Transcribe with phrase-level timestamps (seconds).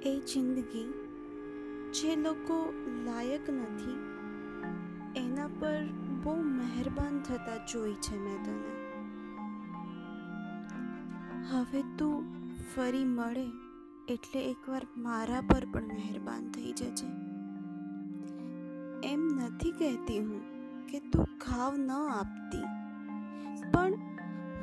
[0.00, 0.88] જિંદગી
[1.92, 2.56] જે લોકો
[3.06, 3.98] લાયક નથી,
[5.16, 5.80] એના પર
[6.22, 8.72] બહુ મહેરબાન થતા જોઈ છે મેં તને.
[11.50, 12.18] હવે તું
[12.74, 13.46] ફરી મળે
[14.08, 17.08] એટલે એકવાર મારા પર પણ મહેરબાન થઈ જજે.
[19.04, 20.42] એમ નથી કહેતી હું
[20.86, 22.68] કે તું ખાવ ન આપતી,
[23.72, 23.92] પણ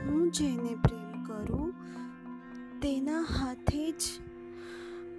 [0.02, 1.70] હું જેને પ્રેમ કરું
[2.82, 4.04] તેના હાથે જ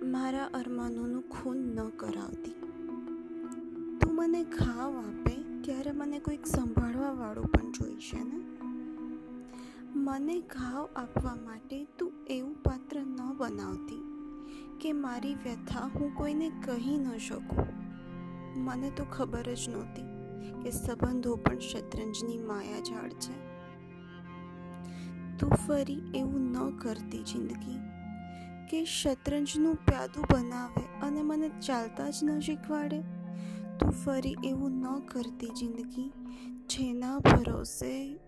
[0.03, 2.55] મારા અરમાનોનું ખૂન ન કરાવતી.
[4.01, 8.41] તું મને ખાવ આપે ત્યારે મને કોઈક સંભાળવા વાળું પણ જોઈશે ને?
[9.95, 14.03] મને ઘાવ આપવા માટે તું એવું પાત્ર ન બનાવતી
[14.81, 17.67] કે મારી વ્યથા હું કોઈને કહી ન શકું.
[18.57, 20.19] મને તો ખબર જ નહોતી
[20.63, 23.49] કે સંબંધો પણ શતરંજની માયાજાળ છે.
[25.39, 27.98] તું ફરી એવું ન કરતી જિંદગી.
[28.71, 33.01] કે શતરંજનું પ્યાદું બનાવે અને મને ચાલતા જ ન શીખવાડે?
[33.81, 36.13] તું ફરી એવું ન કરતી જિંદગી,
[36.67, 38.19] જેના ભરોસે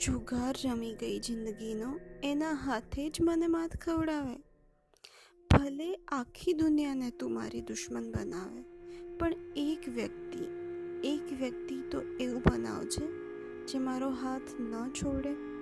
[0.00, 4.36] જુગાર રમી ગઈ જિંદગીનો, એના હાથે જ મને માત ખવડાવે.
[5.50, 8.62] ભલે આખી દુનિયાને તું મારી દુશ્મન બનાવે,
[9.18, 10.44] પણ એક વ્યક્તિ
[11.04, 13.06] એક વ્યક્તિ તો એવું બનાવજે,
[13.66, 15.53] જે મારો હાથ ન છોડે.